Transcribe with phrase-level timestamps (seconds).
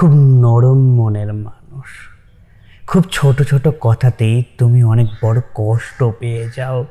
[0.00, 1.84] খুব নরম মনের মানুষ।
[2.86, 6.86] খুব ছোট ছোট কথাতেই তুমি অনেক বড় কষ্ট পেয়ে যাও।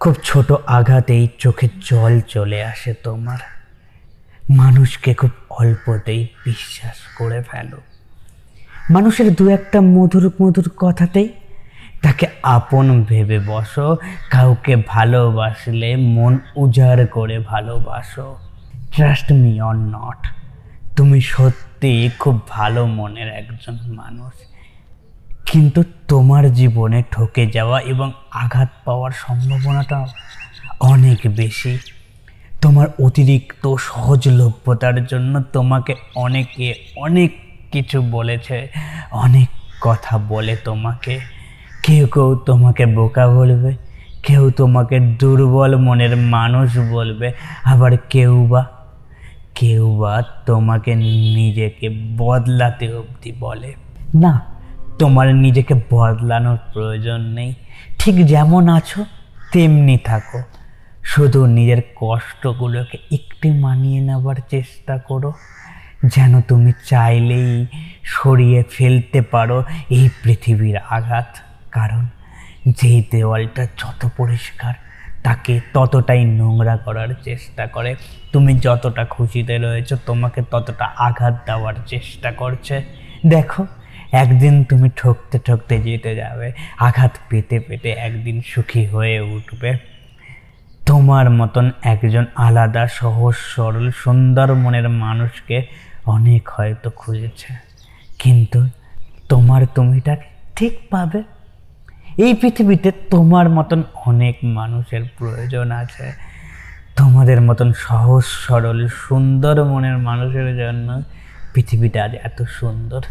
[0.00, 3.38] খুব ছোট আঘাতেই চোখে জল চলে আসে তোমার।
[4.50, 7.76] মানুষকে খুব অল্পতেই বিশ্বাস করে ফেলো।
[8.90, 11.28] মানুষের দু একটা মধুর মধুর কথাতেই
[12.02, 13.96] তাকে আপন ভেবে বসো।
[14.30, 18.36] কাউকে ভালোবাসলে মন উজাড় করে ভালোবাসো।
[18.96, 20.37] ট্রাস্ট মি অর নট
[20.98, 24.32] তুমি সত্যি খুব ভালো মনের একজন মানুষ।
[25.50, 30.06] কিন্তু তোমার জীবনে ঠকে যাওয়া এবং আঘাত পাওয়ার সম্ভাবনাটা
[30.80, 31.78] অনেক বেশি।
[32.60, 37.32] তোমার অতিরিক্ত সহজলভ্যতার জন্য তোমাকে অনেকে অনেক
[37.72, 38.68] কিছু বলেছে,
[39.10, 39.48] অনেক
[39.80, 41.20] কথা বলে তোমাকে।
[41.82, 43.76] কেউ কেউ তোমাকে বোকা বলবে,
[44.22, 47.32] কেউ তোমাকে দুর্বল মনের মানুষ বলবে,
[47.64, 48.77] আবার কেউ বা
[49.58, 53.74] কেউ বা তোমাকে নিজেকে বদলাতে অবধি বলে।
[54.14, 54.40] না,
[54.98, 57.54] তোমার নিজেকে বদলানোর প্রয়োজন নেই।
[57.98, 59.04] ঠিক যেমন আছো,
[59.52, 60.42] তেমনি থাকো।
[61.04, 65.32] শুধু নিজের কষ্টগুলোকে একটু মানিয়ে নেবার চেষ্টা করো।
[66.04, 67.66] যেন তুমি চাইলেই
[68.04, 71.36] সরিয়ে ফেলতে পারো এই পৃথিবীর আঘাত।
[71.70, 72.06] কারণ
[72.68, 74.74] যেই দেওয়ালটা যত পরিষ্কার
[75.22, 77.96] তাকে ততটাই নোংরা করার চেষ্টা করে।
[78.32, 82.84] তুমি যতটা খুশিতে রয়েছো, তোমাকে ততটা আঘাত দেওয়ার চেষ্টা করছে।
[83.26, 83.66] দেখো,
[84.12, 89.76] একদিন তুমি ঠকতে ঠকতে যেতে যাবে। আঘাত পেতে পেতে একদিন সুখী হয়ে উঠবে।
[90.86, 95.66] তোমার মতন একজন আলাদা, সহজ, সরল, সুন্দর মনের মানুষকে
[96.06, 97.54] অনেক হয়তো খুঁজেছে।
[98.18, 98.68] কিন্তু
[99.28, 100.16] তোমার তুমিটা
[100.56, 101.22] ঠিক পাবে।
[102.24, 103.80] এই পৃথিবীতে তোমার মতন
[104.10, 106.06] অনেক মানুষের প্রয়োজন আছে।
[106.98, 110.88] তোমাদের মতন সহজ, সরল, সুন্দর মনের মানুষের জন্য
[111.52, 113.02] পৃথিবীটা আজ এত সুন্দর,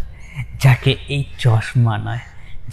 [0.63, 2.23] যাকে এই চশমা নয়,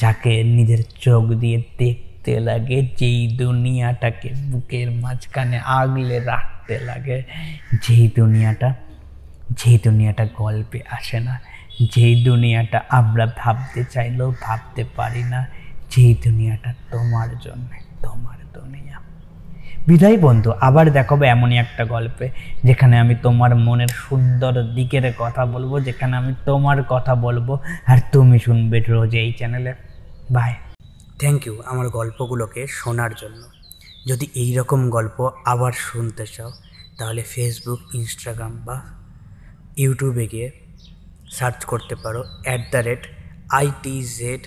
[0.00, 7.18] যাকে নিজের চোখ দিয়ে দেখতে লাগে, যেই দুনিয়াটাকে বুকের মাঝখানে আগলে রাখতে লাগে।
[7.84, 8.68] যেই দুনিয়াটা
[9.58, 11.34] যেই দুনিয়াটা গল্পে আসে না,
[11.94, 15.40] যেই দুনিয়াটা আমরা ভাবতে চাইলেও ভাবতে পারি না
[15.94, 17.68] যেই দুনিয়াটা তোমার জন্য,
[18.02, 18.96] তোমার দুনিয়া।
[19.88, 22.30] বিদায় বন্ধু, আবার দেখাবো এমনই একটা গল্পে,
[22.64, 28.38] যেখানে আমি তোমার মনের সুন্দর দিকের কথা বলব, যেখানে আমি তোমার কথা বলব, আর তুমি
[28.38, 29.74] শুনবে রোজ এই চ্যানেলে।
[30.30, 30.52] বাই
[31.20, 33.42] থ্যাংক ইউ আমার গল্পগুলোকে শোনার জন্য।
[34.08, 36.50] যদি এই রকম গল্প আবার শুনতে চাও,
[36.98, 38.80] তাহলে ফেসবুক ইনস্টাগ্রাম বা
[39.76, 40.50] ইউটিউবে গিয়ে
[41.30, 43.06] সার্চ করতে পারো at the rate
[43.52, 44.46] IT Z